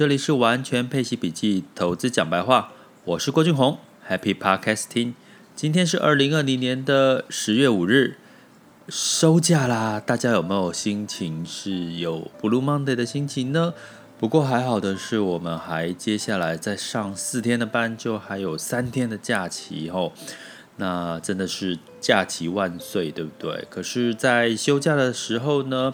[0.00, 2.72] 这里是完全配息笔记投资讲白话，
[3.04, 3.76] 我是郭俊宏
[4.08, 5.12] ，Happy Podcasting。
[5.54, 8.16] 今天是二零二零年的十月五日，
[8.88, 13.74] 收假啦，大家有没有心情是有 Blue Monday 的心情呢？
[14.18, 20.12] 不过还好的是，我们还接下来再上四天的班，就还有三天的假期哦。
[20.76, 23.66] 那真的是假期万岁，对不对？
[23.68, 25.92] 可是，在休假的时候呢，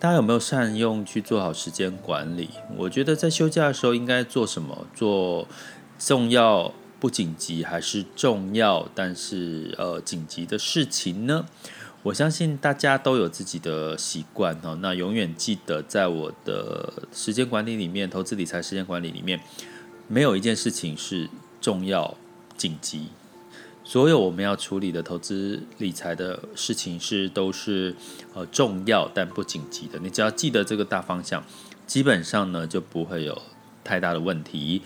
[0.00, 2.48] 大家有没有善用去做好时间管理？
[2.78, 4.86] 我觉得在休假的时候应该做什么？
[4.94, 5.46] 做
[5.98, 11.44] 重要不紧急，还是重要但是呃紧急的事情呢？
[12.02, 14.78] 我相信大家都有自己的习惯哦。
[14.80, 19.38] 那永远记得，在我的时间管理里面，投资理财时间管理里面，
[20.08, 21.28] 没有一件事情是
[21.60, 22.16] 重要
[22.56, 23.08] 紧急。
[23.90, 27.92] 所有我们要处理的投资理财的事情是都是
[28.34, 29.98] 呃重要但不紧急的。
[29.98, 31.44] 你只要记得这个大方向，
[31.88, 33.42] 基本上呢就不会有
[33.82, 34.80] 太大的问题。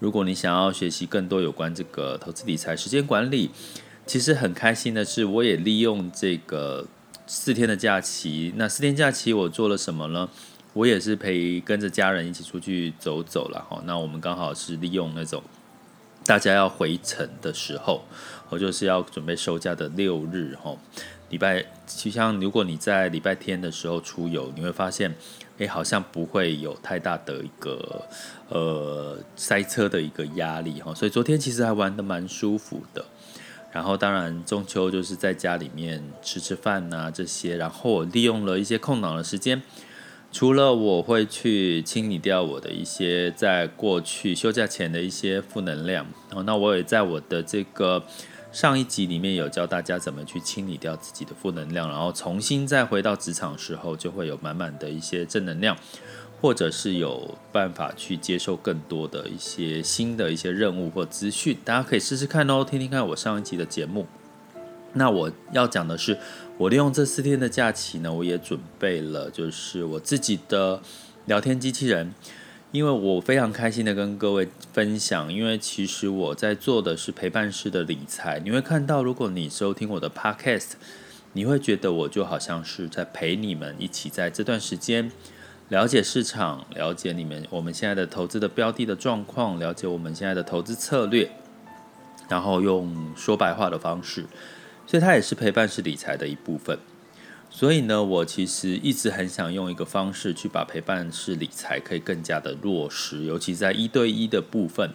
[0.00, 3.50] 如果你想要学习更多有关这个投资理财时间管理，
[4.04, 6.84] 其实很开心的是，我也利用这个
[7.28, 8.52] 四天的假期。
[8.56, 10.28] 那四天假期我做了什么呢？
[10.72, 13.80] 我也是陪跟着家人一起出去走走了哈。
[13.86, 15.40] 那我们刚好是利用那种。
[16.28, 18.04] 大家要回程的时候，
[18.50, 20.78] 我就是要准备收假的六日吼，
[21.30, 25.14] 礼拜，就像如果你在礼拜天的时候出游，你会发现，
[25.56, 28.04] 哎，好像不会有太大的一个
[28.50, 33.02] 呃塞车的一个压力哈，所以昨天其实还玩得蛮舒服的。
[33.72, 39.62] 然后当然中秋就是在家里面吃吃饭呐这些，然后我利用了一些空档的时间。
[40.30, 48.04] 除了我会去清理掉我的一些在过去休假前的一些负能量，哦，那我也在我的这个
[48.52, 55.76] 上一集里面有教大家怎么去清理掉自己的负能量，然后重新再回到职场的时候，就会有满满的一些正能量，
[56.40, 64.06] 或者是有办法去接受更多的一些新的一些任务或资讯，大家可以试试看哦，听听看我上一集的节目。
[64.94, 66.18] 那我要讲的是，
[66.58, 70.82] 我利用这四天的假期呢，我也准备了，就是我自己的
[71.26, 72.12] 聊天机器人，
[72.72, 78.40] 因为我非常开心的跟各位分享，因为其实我在做的是陪伴式的理财。
[78.40, 80.72] 你会看到，如果你收听我的 Podcast，
[81.34, 85.12] 你会觉得我就好像是在陪你们一起在这段时间
[85.68, 91.30] 了解市场，了解你们我们现在的投资的标的的状况，了解我们现在的投资策略，
[92.28, 94.26] 然后用说白话的方式。
[94.88, 96.78] 所以它也是陪伴式理财的一部分。
[97.50, 104.90] 所以呢，我其实一直很想用一个方式去把陪伴式理财可以更加的落实，尤其在一对一的部分、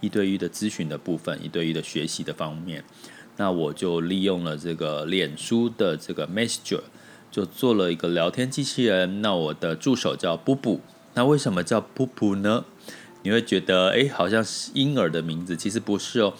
[0.00, 2.84] 一对一的咨询的部分、一对一的学习的方面。
[3.38, 6.82] 那我就利用了这个脸书的这个 Messenger，
[7.30, 9.22] 就做了一个聊天机器人。
[9.22, 10.82] 那我的助手叫布布。
[11.14, 12.66] 那为什么叫布布呢？
[13.22, 16.34] 你会觉得，诶，好像是婴儿的名字，其实不是哦。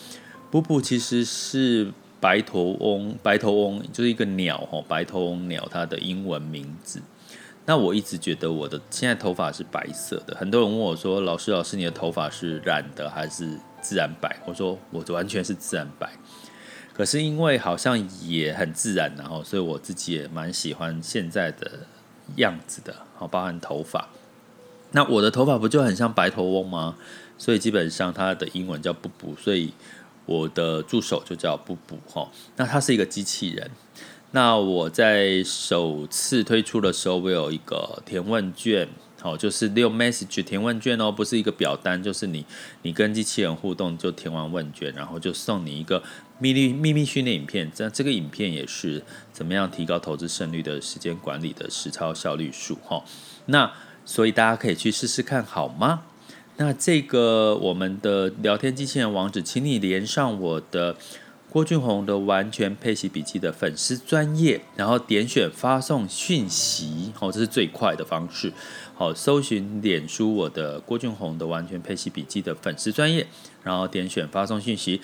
[0.50, 1.92] 布布其实是。
[2.20, 7.00] 白头翁，白头翁就是一个鸟吼，白头翁鸟它的英文名字。
[7.64, 16.10] 那我一直觉得我的现在头发是白色的，很多人问我说：“老师，老师，你的头发是染的还是自然白？”我说：“我完全是自然白。”
[16.92, 21.70] 可是因为好像也很自然，然后所以我自己也蛮喜欢现在的
[22.36, 24.08] 样子的，好，包含头发。
[24.92, 26.96] 那我的头发不就很像白头翁吗？
[27.38, 29.72] 所以基本上它的英文叫布布，所以。
[30.26, 33.70] 我的助手就叫布布哈，那它是一个机器人。
[34.32, 38.88] 那我在首次推出的时候，我有一个填问卷，
[39.20, 42.46] 好，就是用 message 填问卷哦，不是一个表单，就是你
[42.82, 46.00] 你跟机器人互动就填完问卷，然后就送你一个
[46.38, 47.68] 秘密秘密训练影片。
[47.74, 53.02] 这这个影片也是怎么样提高投资胜率的时间管理的实操效率术哈。
[53.46, 53.72] 那
[54.04, 56.04] 所以大家可以去试试看好吗？
[56.56, 60.94] 那这个我们的聊天机器人网址，请你连上我的
[61.48, 68.52] 郭俊宏的完全配习笔记的粉丝专业，然后点选发送讯息，哦，这是最快的方式。
[68.94, 73.26] 好，搜寻脸书我的郭俊宏的完全配习笔记的粉丝专业，
[73.62, 75.00] 然后点选发送讯息，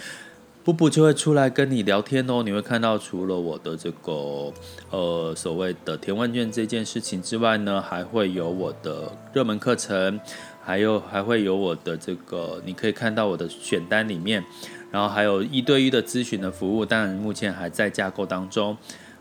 [0.62, 2.42] 布布就会出来跟你聊天哦。
[2.42, 4.52] 你会看到除了我的这个
[4.90, 10.20] 呃所谓的填问卷这件事情之外呢，还会有我的热门课程。
[10.66, 14.44] 还有还会有我的这个，你可以看到我的选单里面，
[14.90, 18.76] 然后还有一对一的咨询的服务，当然目前还在架构当中。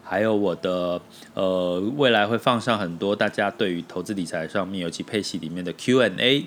[0.07, 1.01] 还有我的
[1.33, 6.45] 呃，未来会放上很多大家对于投资理财上面，尤其配息里面的 Q&A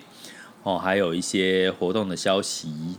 [0.64, 2.96] 哦，还有一些活动的消息。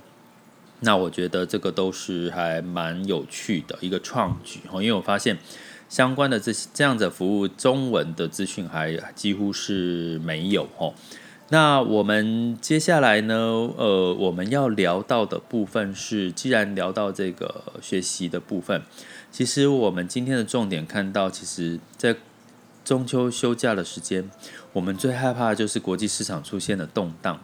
[0.80, 5.38] 那我觉得这个都是还蛮有趣的一个创举哦，因为我发现
[5.90, 10.94] 相关的这些这样的服务，中文的资讯还几乎是没有哦。
[11.52, 13.36] 那我们接下来呢，
[13.76, 18.84] 呃，我们要聊到的部分是，既然聊到这个学习的部分，
[19.32, 22.16] 其实我们今天的重点看到，其实，在
[22.86, 24.30] 中秋休假的时间，
[24.74, 27.40] 我们最害怕的就是国际市场出现了动荡。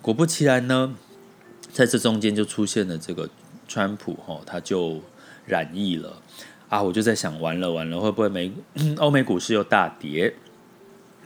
[0.00, 0.94] 果不其然呢，
[1.70, 3.28] 在这中间就出现了这个
[3.68, 5.02] 川普，吼，他就
[5.44, 6.22] 染疫了
[6.70, 6.82] 啊！
[6.82, 8.50] 我就在想，完了完了，会不会美
[8.96, 10.34] 欧美股市又大跌？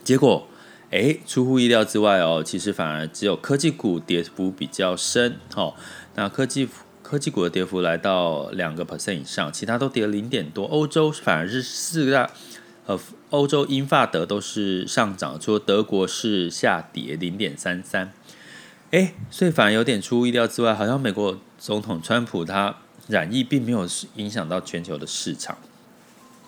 [0.02, 0.48] 结果。
[0.90, 5.72] 哎，出乎意料之外哦，其实反而只有科技股跌幅比较深，哦，
[6.16, 6.68] 那科技
[7.00, 10.64] 科技股的跌幅来到两个 percent 以上，其他都跌了零点多。
[10.64, 12.28] 欧洲反而是四大，
[12.86, 12.98] 呃，
[13.30, 18.12] 欧洲英法德都是上涨，除了德国是下跌零点三三。
[18.90, 22.74] 诶，所以反而有点出乎意料之外，好像美国总统川普他
[23.06, 23.86] 染疫并没有
[24.16, 25.56] 影响到全球的市场。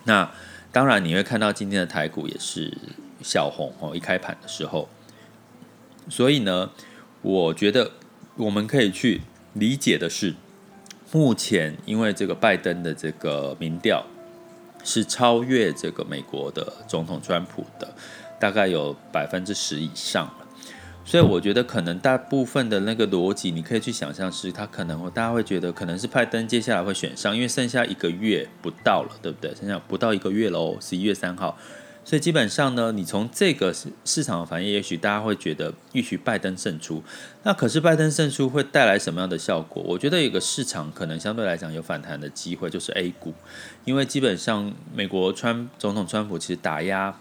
[0.03, 0.29] 那
[0.73, 2.77] 当然你会看到今天的台股也是。
[3.23, 4.89] 小红哦，一开盘的时候，
[6.09, 6.69] 所以呢，
[7.21, 7.91] 我觉得
[8.35, 9.21] 我们可以去
[9.53, 10.35] 理解的是，
[11.11, 14.05] 目前因为这个拜登的这个民调
[14.83, 17.95] 是超越这个美国的总统川普的，
[18.39, 20.29] 大概有百分之十以上，
[21.05, 29.55] 所以我觉得可能大部分的那个逻辑，你可以去想象是，他可能大家会觉得可能是拜登接下来会选上，因为剩下一个月不到了，对不对？
[29.55, 31.57] 剩下不到一个月喽，十一月三号。
[32.05, 33.73] 所以基本上呢，你从这个
[34.03, 37.01] 市场的反应，也许大家会觉得预许拜登胜出。
[37.43, 39.81] 那可是拜登胜出会带来什么样的效果？
[39.85, 43.33] 我觉得有个市场可能相对来讲有反弹的机会，就是 A 股，
[43.85, 47.17] 因为基本上美国川总统川普其实打压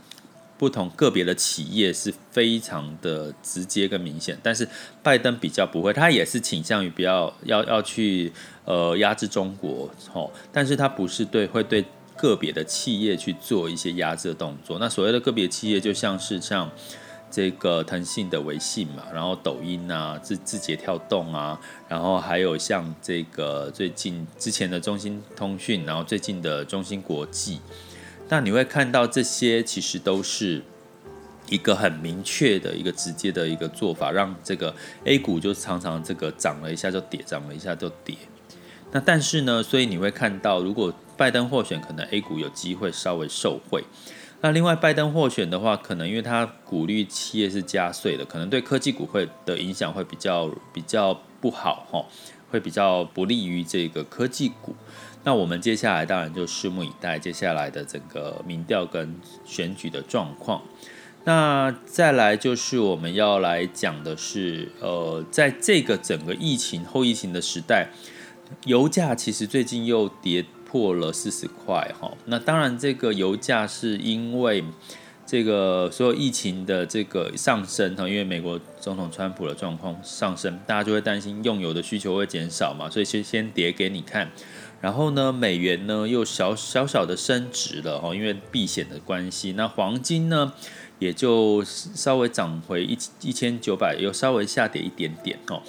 [0.58, 4.68] 不同个别的企业是非常的直接跟明显，但是
[5.00, 8.32] 拜登比较不会，他也是倾向于比较要要去
[8.64, 11.84] 呃压制中国哦，但是他不是对会对。
[12.16, 16.70] 个别的企业去做一些压制的动作，那所谓的个别企业就像是像
[17.30, 27.60] 这个腾讯的微信嘛，然后抖音啊、字字节跳动啊，然后还有像这个最近之前的中兴通讯，然后最近的中芯国际，
[28.28, 30.62] 那你会看到这些其实都是
[31.48, 34.74] 一个很明确的一个直接的一个做法，让这个
[35.04, 38.14] A 股就常常这个涨了一下就跌，涨了一下就跌。
[38.90, 43.84] 那但是呢，所以你会看到如果拜登获选，可能 A 股有机会稍微受惠。
[44.40, 52.04] 那另外，拜登获选的话，可能因为他鼓励企业是加税的，可能对科技股会的影响会比较比较不好哈，
[52.50, 54.74] 会比较不利于这个科技股。
[55.22, 59.14] 那我们接下来当然就拭目以待接下来的整个民调跟
[59.44, 60.60] 选举的状况。
[61.22, 67.90] 那再来就是我们要来讲的是，呃，在这个整个疫情后疫情的时代，
[68.64, 70.44] 油价其实最近又跌。
[70.72, 74.64] 破了四十块哈，那当然这个油价是因为
[75.26, 84.30] 这个所有疫情的这个上升哈，因为美国总统川普的状况上升，大家就会担心用油的需求会减少嘛，所以先先跌给你看。
[84.80, 89.52] 然后呢，美元呢又小小小的升值了哈，因为避险的关系。
[89.52, 90.54] 那黄金呢
[90.98, 95.62] 也就稍微涨回一一千九百，又稍微下跌一点点哦。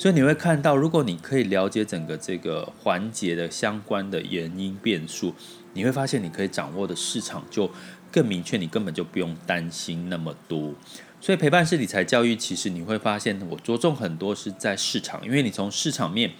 [0.00, 5.34] 所以你会看到，如果你可以了解整个这个环节的相关的原因变数，
[5.74, 7.70] 你会发现你可以掌握的市场就
[8.10, 10.72] 更明确，你根本就不用担心那么多。
[11.20, 16.30] 所以陪伴式理财教育，其实你会发现我着重很多是在市场，因为你从市场面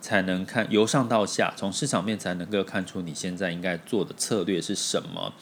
[0.00, 5.34] 才能看由上到下，从市场面才能够看出你现在应该做的策略是什么。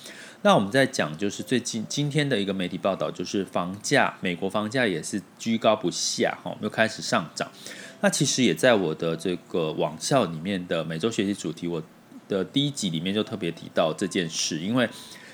[0.42, 7.50] 那我们在讲，就是最近今天的一个媒体报道，就是房价，美国房价也是居高不下，哈，又开始上涨。
[8.00, 11.83] 那其实也在我的这个网校里面的每周学习主题，我
[12.28, 14.88] 的第一集里面就特别提到这件事，因为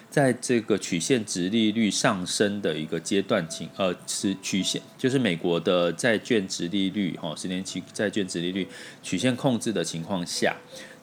[0.09, 8.67] 在这个曲线值利率上升的一个阶段，情呃是曲线，就是美国的债券值利率，哈，十年期债券值利率
[9.03, 10.57] 曲线控制的情况下。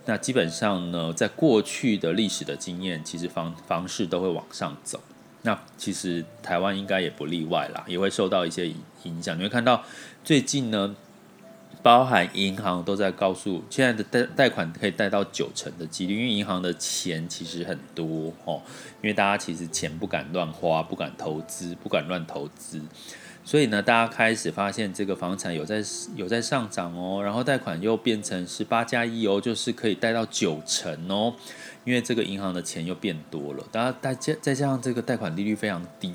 [0.05, 5.00] 那基本上呢，在过去的历史的经验，其实房房市都会往上走。
[5.43, 8.72] 那其实台湾应该也不例外啦，也会受到一些
[9.03, 9.38] 影响。
[9.38, 9.84] 你会看到
[10.24, 10.96] 最近呢，
[11.81, 18.62] 包含银行都在告诉，现在的贷贷款可以贷到九成的几率，因为银行的钱其实很多哦，
[19.01, 22.81] 因为大家其实钱不敢乱花，不敢投资，不敢乱投资。
[23.43, 25.83] 所以呢，大家开始发现这个房产有在
[26.15, 31.33] 有在上涨哦，然后贷款又变成是八加一哦，就是可以贷到九成哦，
[31.83, 36.13] 因为这个银行的钱又变多了，大家再加再加上这个贷款利率非常低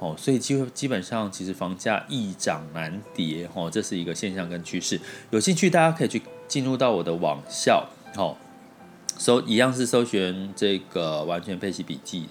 [0.00, 5.00] 哦，所以基基本上其实房价易涨难跌哦，这是一个现象跟趋势。
[5.30, 8.36] 有兴趣大家可以去进入到我的网校哦，
[9.16, 12.26] 搜一样是搜寻这个完全配息笔记。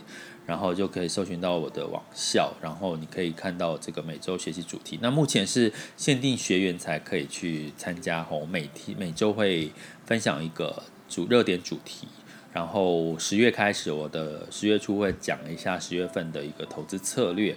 [0.50, 4.98] 然后就可以搜寻到我的网校，然后你可以看到这个每周学习主题。
[5.00, 9.72] 那目前是限定学员才可以去参加，吼，每天每周会
[10.08, 12.08] 分享一个主热点主题。
[12.52, 17.56] 然后十月开始，我的十月初会讲一下十月份的一个投资策略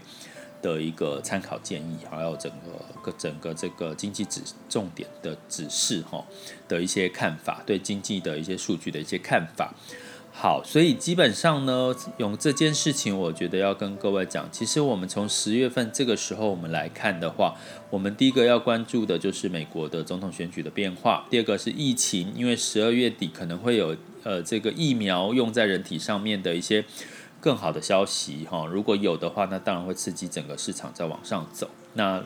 [0.61, 6.23] 的一个参考建议，还有整个个整个这个经济指重点的指示哈
[6.69, 9.73] 的一些看法，对经济的一些数据的一些看法。
[10.33, 17.55] 好，所以基本上呢，用这件事情，我觉得要跟各位讲，其实我们从十月份这个时候我们来看的话，
[17.91, 23.97] 我们第一个要关注的就是美国的总统选举的变化，第二个是疫情，因为十二月底可能会有。
[24.25, 26.85] 呃，这个疫苗用在人体上面的一些
[27.41, 31.69] 更好的消息哈，如果有的话，那当然会刺激整个市场再往上走。
[31.95, 32.23] 那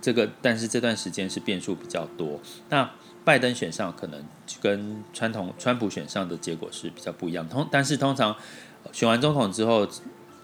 [0.00, 2.40] 这个，但是这段时间是变数比较多。
[2.70, 2.90] 那
[3.28, 4.24] 拜登选上可能
[4.58, 7.46] 跟川统川普选上的结果是比较不一样。
[7.46, 8.34] 通，但是通常
[8.90, 9.86] 选完总统之后，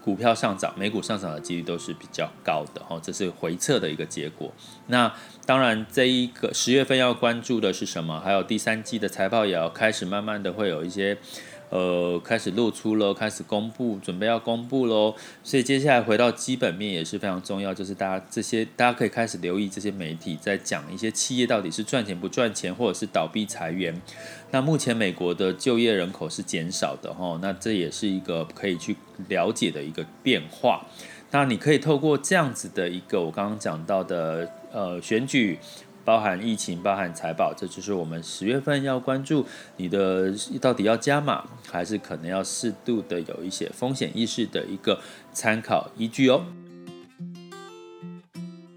[0.03, 4.53] 股票上涨、美股上涨的几率都是比较高的哈，这是回测的一个结果。
[4.85, 5.11] 那
[5.47, 8.21] 当然，这一个十月份要关注的是什么？
[8.23, 11.17] 还有第三季的财报也要开始慢慢的会有一些。
[11.69, 15.15] 呃，开始露出了，开始公布，准备要公布喽。
[15.43, 23.99] 所以接下来回到基本面也是非常重要，就是大家这些大家可以开始留意这些媒体在讲一些企业到底是赚钱不赚钱，或者是倒闭裁员。
[24.51, 28.95] 那目前美国的就业人口是减少的哈，那这也是一个可以去
[29.27, 30.85] 了解的一个变化。
[31.31, 35.57] 那你可以透过这样子的一个我刚刚讲到的呃选举。
[36.05, 39.45] 包含疫情，包含财报，这就是我们十月份要关注
[39.77, 40.31] 你的
[40.61, 45.01] 到底要加码，还是可能要适度的有一些风险意识的一个
[45.33, 46.45] 参考依据哦。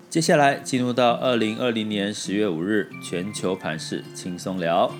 [0.09, 4.91] 接下来进入到二零二零年十月五日全球盘势轻松聊。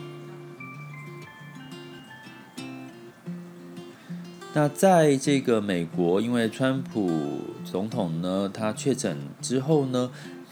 [4.53, 10.11] 那在这个美国，因为川普总统呢，他确诊之后呢，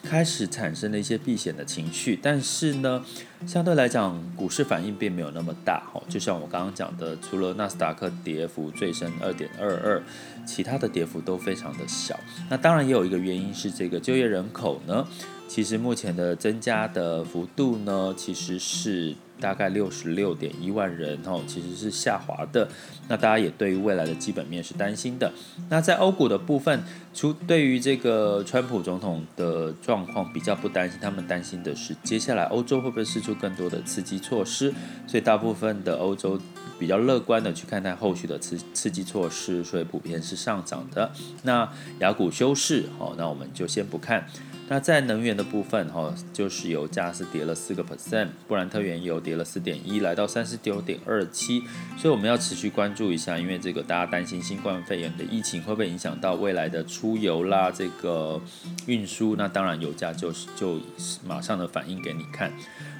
[0.08, 3.04] 开始产生了一些避险的情绪，但是呢，
[3.46, 5.82] 相对来讲，股市反应并没有那么大。
[5.92, 10.02] 哈，就像我刚刚讲的，除了纳斯达克跌幅最深二点二二，
[10.46, 12.18] 其他的跌幅都非常的小。
[12.48, 15.06] 那当然也有一个原因是这个就业人口呢，
[15.48, 19.16] 其实目前的增加的幅度呢，其实是。
[19.40, 22.68] 大概六十六点一万人哦，其实是下滑的。
[23.08, 25.32] 那大家也对于未来的基本面是担心的。
[25.68, 26.82] 那在欧股的部分，
[27.14, 34.72] 除对于这个川普总统的状况比较不担心，他们担心的是接下来欧洲会不会释出更多的刺激措施。
[35.06, 36.40] 所以大部分的欧洲
[36.78, 41.12] 比较乐观的去看待后续的刺刺激措施，所以普遍是上涨的。
[41.42, 44.26] 那雅股休市哦，那我们就先不看。
[44.68, 51.62] 那在能源的部分，哈，就是油价是跌了四个 percent，布兰特原油跌了四点一，来到三十九点二七，
[51.96, 58.40] 所以我们要持续关注一下，因为这个大家担心新冠肺炎的疫情会不会影响到未来的出游啦，这个
[58.86, 60.80] 运输，那当然油价就是就
[61.24, 62.52] 马上的反应给你看，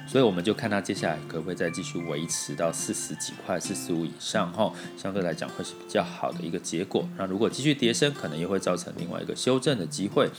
[0.07, 7.05] 所以我们就看它接下来可不可以再继续维持到四十几块、四十五以上，哈，相对来讲会是比较好的一个结果。
[7.17, 10.29] 那如果继续跌升，可能又会造成另外一个修正的机会。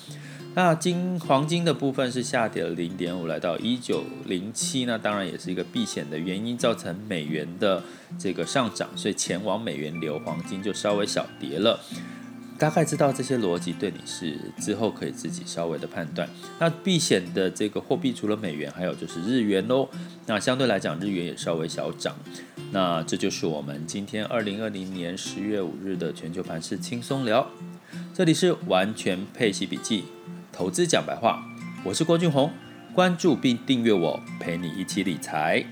[0.59, 7.81] 那金黄金的部分是下跌了零点五，来到一九零七，那当然也是一个避险的原因，造成美元的
[8.19, 11.79] 这个上涨，所以钱往美元流，黄金就稍微小跌了。
[12.59, 16.29] 大概知道这些逻辑，对你是之后可以自己稍微的判断。
[16.59, 19.89] 那避险的这个货币除了美元，还有就是日元喽。
[20.27, 22.17] 那相对来讲，日元也稍微小涨。
[22.73, 27.49] 那这就是我们今天二零二零年十月五日的全球盘势轻松聊。
[28.13, 30.03] 这里是完全配息笔记。
[30.59, 31.41] 投资讲白话，
[31.85, 32.51] 我是郭俊宏，
[32.93, 35.65] 关注并订阅我，陪你一起理财。